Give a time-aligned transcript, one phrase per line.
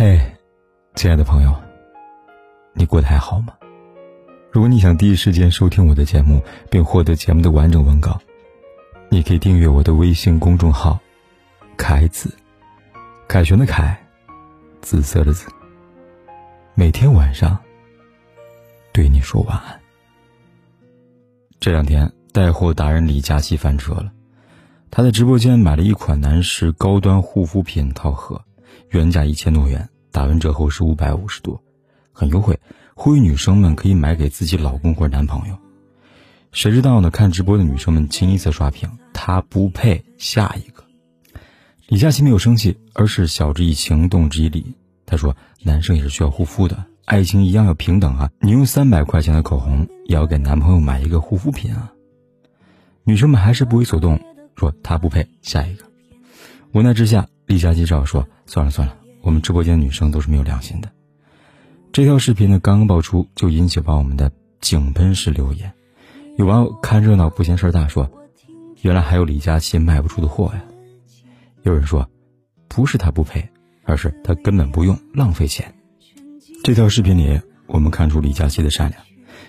[0.00, 0.16] 嘿，
[0.94, 1.52] 亲爱的朋友，
[2.72, 3.52] 你过得还好吗？
[4.52, 6.40] 如果你想第一时间收听我的节目，
[6.70, 8.16] 并获得节目的完整文稿，
[9.08, 10.96] 你可以订阅我的微信公众号
[11.76, 12.32] “凯子”，
[13.26, 14.00] 凯旋的凯，
[14.80, 15.48] 紫色的紫。
[16.76, 17.58] 每天晚上
[18.92, 19.80] 对你说晚安。
[21.58, 24.12] 这两天带货达人李佳琦翻车了，
[24.92, 28.40] 他在直播间买了一款男士高端护肤品套盒。
[28.90, 31.62] 原价一千多元，打完折后是五百五十多，
[32.12, 32.58] 很优惠，
[32.94, 35.58] 呼吁女生们可以买给自己老公或者男朋友。
[36.50, 37.10] 谁知道呢？
[37.10, 40.82] 看直播的女生们清一色刷屏，他不配，下一个。
[41.88, 44.74] 李佳琦没有生气，而是晓之以情，动之以理。
[45.04, 48.30] 他说：“男生也是需要护肤的，爱情一样要平等啊！
[48.40, 51.92] 你用三百块钱的口红，也要给男朋友买一个护肤品啊！”
[53.04, 54.20] 女生们还是不为所动，
[54.56, 55.84] 说他不配，下一个。
[56.72, 57.26] 无奈之下。
[57.48, 60.92] 李佳琦只好说：“算了算了，我们直播间的女生都是没有良心的。”
[61.92, 65.72] 这条视频呢，刚刚爆出就引起网友们的井喷式留言。
[66.36, 68.08] 有网友看热闹不嫌事儿大，说
[68.82, 70.62] ：“原来还有李佳琦卖不出的货呀！”
[71.64, 72.06] 有人说
[72.68, 73.48] ：“不是他不配，
[73.84, 75.74] 而是他根本不用，浪费钱。”
[76.62, 79.00] 这条视频里，我们看出李佳琦的善良。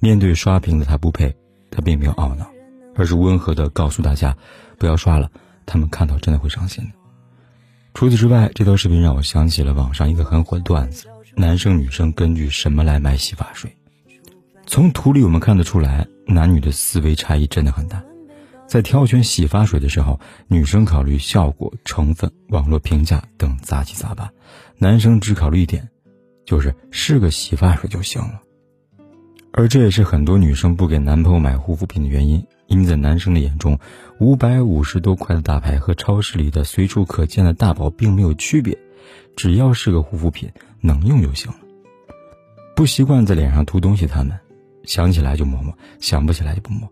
[0.00, 1.36] 面对刷屏的他不配，
[1.70, 2.50] 他并没有懊恼，
[2.96, 4.34] 而是温和的告诉大家
[4.78, 5.30] ：“不要刷了，
[5.66, 6.90] 他们看到真的会伤心的。”
[7.94, 13.76] 除此之外，这条视频让我想起了网上一个很火的段子：男生女生根据什么来买洗发水？
[14.66, 18.02] 从图里我们看得出来，男女的思维差异真的很大。
[18.66, 24.30] 在挑选洗发水的时候，女生考虑效果、成分、网络评价等杂七杂八，
[24.78, 25.90] 男生只考虑一点，
[26.46, 28.40] 就是是个洗发水就行了。
[29.52, 32.44] 而这也是很多女生不给男朋友买护肤品的原因。
[32.72, 33.78] 因为在男生的眼中，
[34.18, 38.78] 五百五十多块的大牌和超市里的随处可见的大宝并没有区别，
[39.36, 41.58] 只要是个护肤品，能用就行了。
[42.74, 44.40] 不习惯在脸上涂东西，他们
[44.84, 46.88] 想起来就抹抹，想不起来就不抹。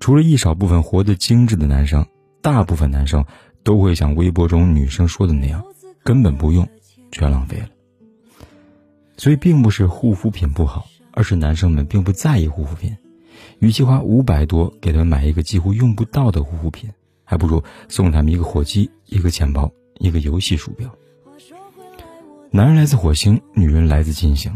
[0.00, 2.06] 除了一少部分活得精致的男生，
[2.42, 3.24] 大部分男生
[3.62, 5.64] 都会像微博中女生说的那样，
[6.04, 6.68] 根本不用，
[7.10, 7.68] 全浪费了。
[9.16, 12.94] 所以，并不是护肤品不好，而是男生们并不在意护肤品。
[13.58, 16.90] 与其花五百多给他们买一个几乎用不到的护肤品，
[17.24, 20.88] 还不如送他们一个火机、一个钱包、一个游戏鼠标。
[22.50, 24.52] 男人来自火星，女人来自金星，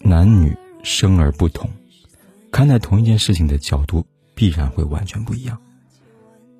[0.00, 1.70] 男女生而不同，
[2.50, 5.60] 看待同一件事情的角度必然会完全不一样。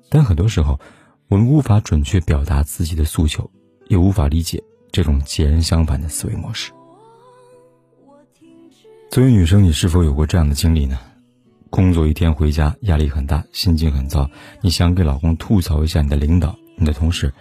[0.09, 0.79] 但很多时候，
[1.27, 3.49] 我们无法准确表达自己的诉求，
[3.87, 6.71] 也无法理解这种截然相反的思维模式。
[9.09, 10.97] 作为女生，你是否有过这样的经历呢？
[11.73, 14.29] 工作一天回家，压力很大，心情很糟。
[14.61, 17.33] 你想给老公吐槽一下你的领导、你的同事，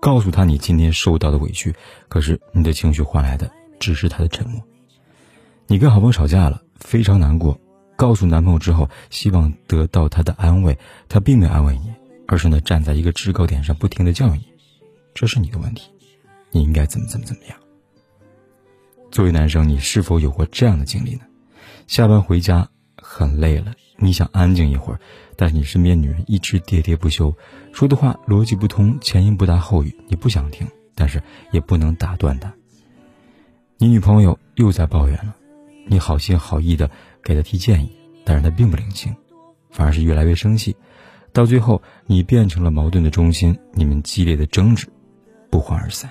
[0.00, 1.74] 告诉他你今天受到的委屈，
[2.08, 3.50] 可是你的情绪换来的
[3.80, 4.62] 只是他的沉默。
[5.66, 7.60] 你跟好朋友吵架了，非常难过，
[7.96, 11.92] 告诉男朋友之后，希望得到他的安慰，他并没有安慰你，
[12.28, 14.46] 而是呢站在一个制高点上，不停的教育你，
[15.14, 15.90] 这是你的问题，
[16.52, 17.58] 你应该怎么怎么怎么样。
[19.10, 21.22] 作为男生，你是否有过这样的经历呢？
[21.88, 22.70] 下班回家。
[23.12, 25.00] 很累了，你想安静一会儿，
[25.34, 27.34] 但是你身边女人一直喋喋不休，
[27.72, 31.20] 说的话逻辑不通，前言不搭后语，你不想听，但是
[31.50, 32.54] 也不能打断她。
[33.78, 35.34] 你女朋友又在抱怨了，
[35.88, 36.88] 你好心好意的
[37.24, 37.90] 给她提建议，
[38.24, 39.12] 但是她并不领情，
[39.70, 40.76] 反而是越来越生气，
[41.32, 44.86] 到最后你变成了矛盾的中心，你们激烈的争执，
[45.50, 46.08] 不欢而散。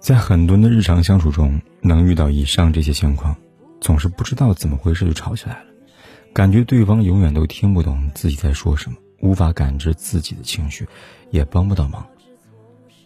[0.00, 3.36] 在很多人的日常相处中，能遇到以上这些情况，
[3.80, 5.71] 总是不知道怎么回事就吵起来了。
[6.34, 10.88] 感觉对方永远都听不懂自己在说什么，无法感知自己的情绪，
[11.30, 12.06] 也帮不到忙。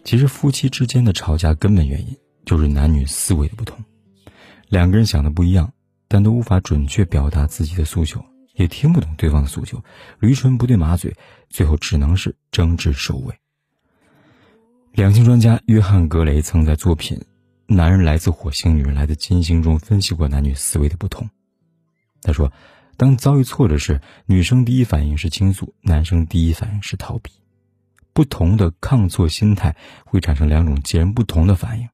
[0.04, 3.84] 其实夫妻之间的吵架根本原因就是男女思维的不同，
[4.68, 5.72] 两个人想的不一样，
[6.06, 9.82] 但都无法准确表达自己的诉求，也听不懂对方的诉求，
[10.20, 11.12] 驴唇不对马嘴，
[11.50, 13.34] 最后只能是争执收尾。
[14.92, 17.18] 两性专家约翰·格雷曾在作品
[17.66, 21.28] 《男人来自火星，女人来自金星》中分析过男女思维的不同。
[22.22, 22.52] 他说。
[22.96, 27.30] 当遭遇挫折时，女生第一反应是倾诉，男生第一反应是逃避。
[28.12, 29.76] 不同的抗挫心态
[30.06, 31.88] 会产生两种截然不同的反应。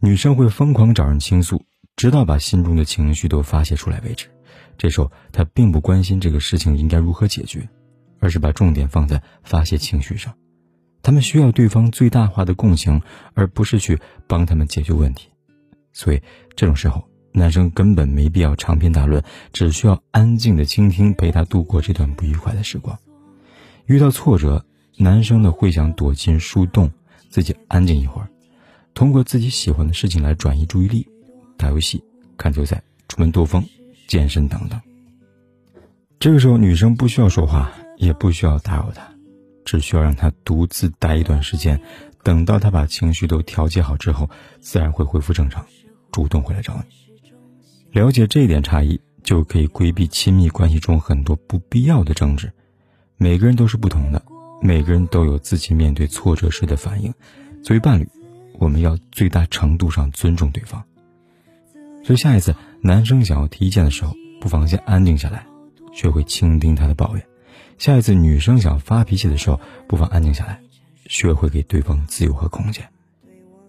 [0.00, 1.64] 女生会疯狂找人倾诉，
[1.96, 4.28] 直到把心中的情绪都发泄出来为止。
[4.76, 7.66] 这时候，她并不关心这个事情应该如何解决，
[8.20, 10.34] 而是把重点放在发泄情绪上。
[11.02, 13.00] 他们需要对方最大化的共情，
[13.32, 15.30] 而不是去帮他们解决问题。
[15.94, 16.20] 所以，
[16.54, 17.08] 这种时候。
[17.38, 22.98] 男生根本没必要长篇大论，只需要安静的倾听，陪他度过这段不愉快的时光。
[23.86, 26.90] 遇到挫折，男生呢会想躲进树洞，
[27.30, 28.26] 自己安静一会儿；
[28.92, 31.06] 通过自己喜欢的事情来转移注意力，
[31.56, 32.02] 打游戏、
[32.36, 33.64] 看球赛、出门兜风、
[34.06, 34.78] 健身等等。
[36.18, 39.08] 这个时候，女生不需要说话，也不需要打扰他，
[39.64, 41.80] 只需要让他独自待一段时间，
[42.24, 44.28] 等到他把情绪都调节好之后，
[44.60, 45.64] 自然会恢复正常，
[46.10, 47.07] 主动回来找你。
[47.90, 52.52] 了解这一点差异，就可以规避亲密关系中很多不必要的争执。
[53.16, 54.22] 每个人都是不同的，
[54.62, 57.12] 每个人都有自己面对挫折时的反应。
[57.62, 58.08] 作为伴侣，
[58.58, 60.84] 我们要最大程度上尊重对方。
[62.04, 65.46] 所以，下一次男生想要提意见的时候，不妨先安静下来。
[65.92, 67.26] 学会倾听他的抱怨，
[67.78, 69.58] 下一次女生想发脾气的时候，
[69.88, 70.60] 不妨安静下来，
[71.06, 72.86] 学会给对方自由和空间。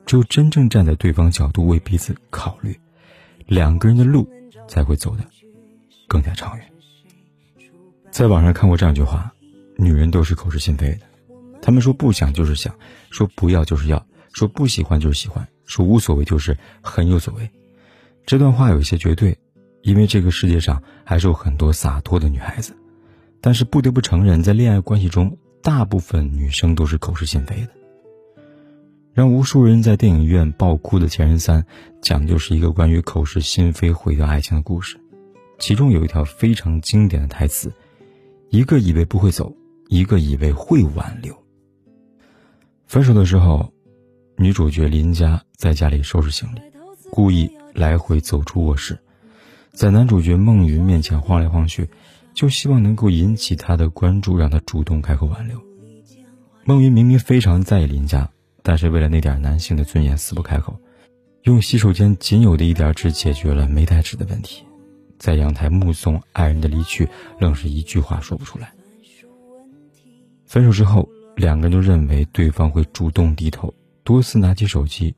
[0.06, 2.78] 只有真正站在对方角度为彼此考虑，
[3.50, 4.30] 两个人的路
[4.68, 5.26] 才会走得
[6.08, 6.66] 更加长远。
[8.12, 9.34] 在网上看过这样一句话：
[9.76, 11.02] 女人都是口是心非的，
[11.62, 12.74] 她们说不想就是想，
[13.10, 17.50] 说不要就是要，说不喜欢就是喜欢，说无所谓就是很有所谓。
[18.26, 19.38] 这段话有一些绝对。
[19.82, 22.76] 因为这个世界上还是有很多洒脱的女孩子，
[23.40, 27.70] 但是不得不承认，在恋爱关系中，大部分女生都是口是心非的。
[29.20, 31.62] 让无数人在电影院爆哭的《前任三》，
[32.02, 34.98] 讲就是一个关于口是心非毁掉爱情的故事。
[35.58, 37.70] 其中有一条非常经典的台词
[38.50, 39.54] ：“一个以为不会走，
[39.90, 41.36] 一个以为会挽留。”
[42.88, 43.74] 分手的时候，
[44.38, 46.62] 女主角林佳在家里收拾行李，
[47.12, 48.98] 故意来回走出卧室。
[49.74, 51.90] 在男主角孟云面前晃来晃去，
[52.34, 55.62] 就希望能够引起他的关注，让他主动开口挽留。
[56.64, 58.32] 孟云明明非常在意林佳，
[58.70, 60.80] 但是为了那点男性的尊严，死不开口，
[61.42, 64.64] 用洗手间仅有的一点纸解决了没带纸的问题。
[65.18, 68.72] 在阳台目送爱人的离去，愣是一句话说不出来。
[70.46, 73.74] 分手之后，两个人都认为对方会主动低头，
[74.04, 75.16] 多次拿起手机，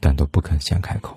[0.00, 1.14] 但都不肯先开口。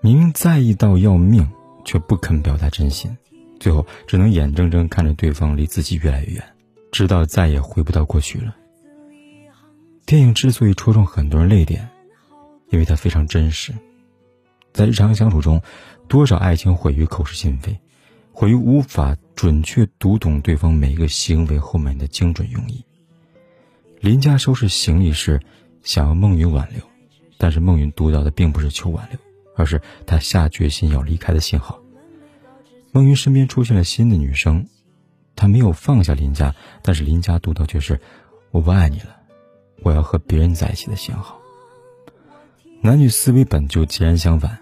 [0.00, 1.48] 明明在意到要命，
[1.84, 3.16] 却不肯表达真心，
[3.60, 6.44] 最后只能眼睁睁看着对方离自己越来越远，
[6.90, 8.56] 直到再也回不到过去了。
[10.10, 11.88] 电影之所以戳中很多人泪点，
[12.70, 13.72] 因为它非常真实。
[14.72, 15.62] 在日常相处中，
[16.08, 17.78] 多少爱情毁于口是心非，
[18.32, 22.84] 毁于无法准确读懂对方每一个行为后面的精准用意。
[24.00, 25.40] 林家收拾行李时，
[25.84, 26.82] 想要孟云挽留，
[27.38, 29.18] 但是孟云读到的并不是求挽留。
[29.54, 31.78] 而是他下决心要离开的信号。
[32.90, 34.66] 孟云身边出现了新的女生，
[35.36, 38.00] 他没有放下林家，但是林家读到却是
[38.50, 39.19] “我不爱你了，
[39.82, 41.38] 我要和别人在一起”的信号。
[42.80, 44.58] 男女思维本就截然相反，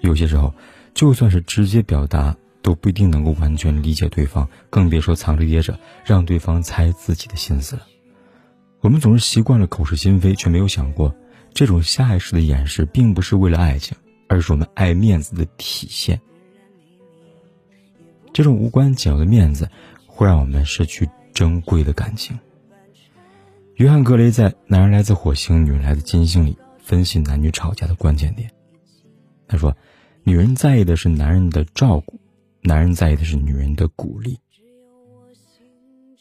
[0.00, 0.54] 有些时候，
[0.94, 7.82] 就算是直接表达，都不一定能够完全理解对方，更别说藏着掖着，让对方猜自己的心思了。
[8.80, 11.14] 我们总是习惯了口是心非，却没有想过，
[11.54, 13.96] 这种下意识的掩饰，并不是为了爱情。
[14.28, 16.18] 而是我们爱面子的体现。
[18.32, 19.68] 这种无关紧要的面子，
[20.06, 22.38] 会让我们失去珍贵的感情。
[23.76, 28.50] 约翰·格雷在《男人来自火星，女人来自金星》里分析男女吵架的关键点。
[29.48, 29.74] 他说
[30.24, 32.20] ：“女人在意的是男人的照顾，
[32.62, 34.38] 男人在意的是女人的鼓励。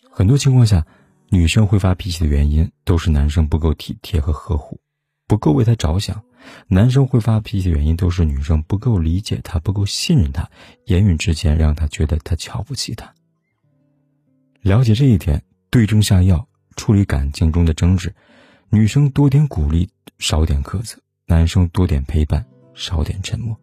[0.09, 0.85] 很多情况下，
[1.29, 4.79] 女生会发脾气的原因，都是男生不够体贴和呵护，
[5.27, 6.23] 不够为她着想。”
[6.67, 10.49] 男生会发脾气的原因，都是女生不够理解他，不够信任他，
[10.85, 13.13] 言语之间让他觉得他瞧不起他。
[14.61, 16.47] 了解这一点，对症下药，
[16.81, 18.11] 处理感情中的争执。
[18.71, 20.97] 女生多点鼓励，少点苛责；
[21.27, 23.55] 男生多点陪伴，少点沉默。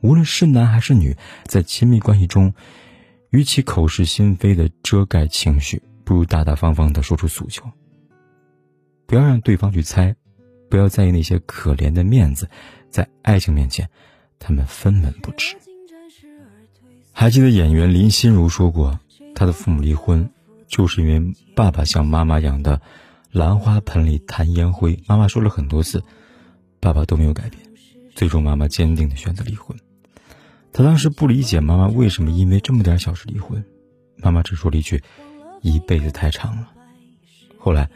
[0.00, 2.54] 无论是男还是女，在亲密关系中，
[3.30, 7.64] 与其口是心非的遮盖情绪，不如大大方方的说出诉求。
[9.08, 10.14] 不要让对方去猜。
[10.70, 12.48] 不要在意那些可怜的面子，
[12.90, 13.90] 在爱情面前，
[14.38, 15.56] 他们分文不值。
[17.12, 19.00] 还记得演员林心如说过，
[19.34, 20.30] 她的父母离婚，
[20.68, 22.80] 就是因为爸爸像妈妈养的
[23.32, 24.98] 兰花盆里弹烟灰。
[25.06, 26.02] 妈妈说了很多次，
[26.80, 27.62] 爸爸都没有改变，
[28.14, 29.76] 最终妈妈坚定的选择离婚。
[30.72, 33.64] 她当时不理解妈妈为什么因为这么点小事离婚，
[34.16, 35.02] 妈妈只说了一句
[35.62, 36.68] ：“一辈子太长了。”
[37.58, 37.88] 后来，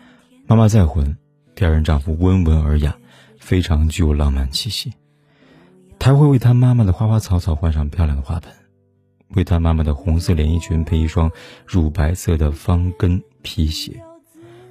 [0.47, 1.17] 妈妈再婚。
[1.55, 2.97] 第二任丈夫温文尔雅，
[3.39, 4.91] 非常具有浪漫气息。
[5.99, 8.51] 他会为他妈妈的花花草草换上漂亮的花盆，
[9.35, 11.31] 为他妈妈的红色连衣裙配一双
[11.67, 14.03] 乳白色的方跟皮鞋，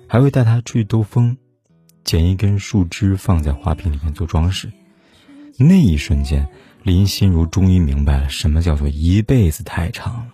[0.08, 1.38] 还会带她出去兜风，
[2.04, 4.72] 捡一根树枝放在花瓶里面做装饰。
[5.58, 6.48] 那一瞬间，
[6.84, 10.28] 林心如终于明白了什么叫做一辈子太长了。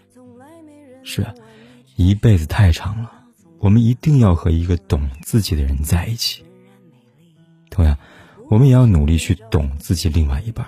[1.04, 1.34] 是啊，
[1.96, 3.12] 一辈子太长了，
[3.60, 6.44] 我们一定要和一个懂自己的人在一起。
[7.70, 7.98] 同样，
[8.50, 10.66] 我们也要努力去懂自己另外一半，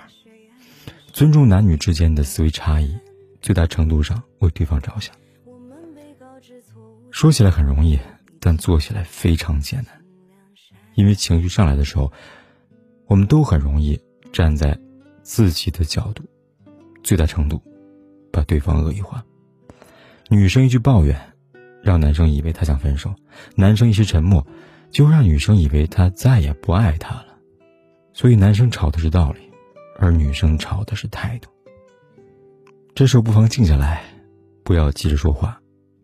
[1.12, 2.96] 尊重男女之间的思维差异，
[3.48, 5.16] 最大程度上为对方着想。
[7.10, 7.98] 说起来很容易，
[8.38, 10.04] 但做起来非常艰难。
[10.96, 12.12] 因为情绪上来的时候，
[13.06, 13.98] 我们都很容易
[14.34, 14.78] 站在
[15.22, 16.22] 自己的角度，
[17.02, 17.58] 最大程度
[18.30, 19.24] 把对方恶意化。
[20.28, 21.18] 女生一句抱怨，
[21.82, 23.08] 让男生以为他想分手；
[23.56, 24.46] 男生一时沉默，
[24.90, 27.28] 就让女生以为他再也不爱她了。
[28.12, 29.40] 所以，男生吵的是道理，
[29.98, 31.48] 而女生吵的是态度。
[32.98, 34.02] 这时候不妨静下来，
[34.64, 35.60] 不要急着说话，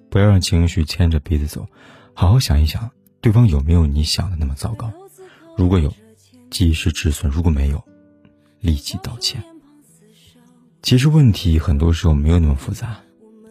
[0.09, 1.67] 不要让情绪牵着鼻子走，
[2.15, 2.89] 好好想一想。
[3.21, 4.93] 对方有没有你想的那么糟糕？
[5.57, 5.93] 如果有，
[6.53, 7.83] 及时止损；如果没有，
[8.61, 9.43] 立即道歉。
[10.83, 13.01] 其实问题很多时候没有那么复杂，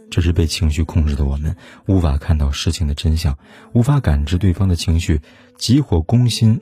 [0.09, 1.53] 只是被情绪控制的我们
[1.85, 3.37] 无法看到事情的真相，
[3.73, 5.19] 无法感知对方的情绪，
[5.57, 6.61] 急火攻心，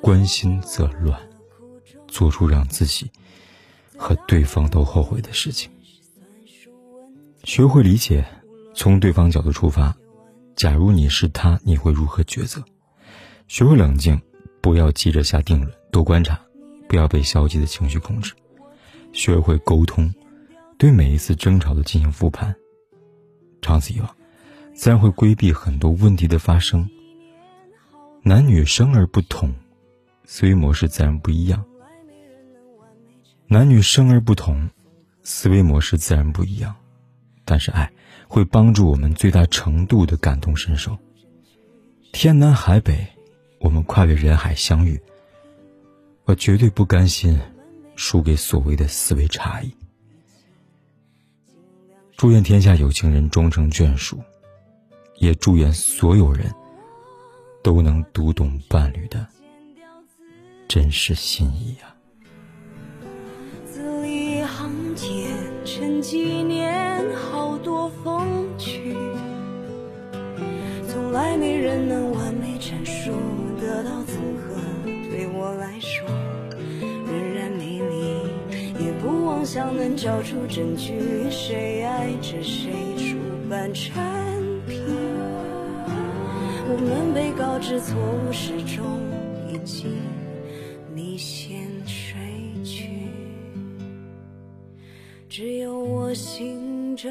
[0.00, 1.20] 关心则乱，
[2.08, 3.10] 做出让自己
[3.98, 5.70] 和对方都后悔的事情。
[7.44, 8.24] 学会理解，
[8.74, 9.94] 从对方角度出发。
[10.56, 12.64] 假如你是他，你会如何抉择？
[13.48, 14.18] 学会冷静，
[14.62, 16.40] 不要急着下定论，多观察，
[16.88, 18.32] 不要被消极的情绪控制。
[19.12, 20.12] 学会沟通，
[20.78, 22.54] 对每一次争吵都进行复盘。
[23.60, 24.16] 长此以往，
[24.74, 26.88] 自然会规避很多问题的发生。
[28.22, 29.54] 男女生而不同，
[30.24, 31.62] 思维模式自然不一样。
[33.48, 34.66] 男女生而不同，
[35.22, 36.74] 思维模式自然不一样。
[37.44, 37.92] 但是爱
[38.28, 40.96] 会帮助我们最大程度的感同身受。
[42.12, 43.06] 天南海北，
[43.60, 45.00] 我们跨越人海相遇。
[46.24, 47.38] 我绝对不甘心
[47.96, 49.74] 输给所谓的思维差异。
[52.16, 54.18] 祝愿天下有情人终成眷属，
[55.18, 56.50] 也祝愿所有人
[57.62, 59.26] 都能读懂伴侣的
[60.66, 61.94] 真实心意啊！
[63.66, 65.30] 字里行间，
[65.64, 66.73] 沉几年。
[71.74, 73.10] 人能完美阐述，
[73.60, 74.54] 得到从何？
[75.10, 76.06] 对我来说
[76.80, 83.18] 仍然美丽，也不妄想能找出证据，谁爱着谁出
[83.50, 83.92] 版产
[84.68, 84.84] 品。
[86.68, 88.86] 我们被告知错误始终
[89.52, 89.96] 已经
[90.94, 92.14] 你先睡
[92.62, 92.88] 去，
[95.28, 97.10] 只有我醒着。